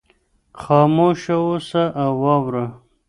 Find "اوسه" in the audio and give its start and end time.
1.47-1.83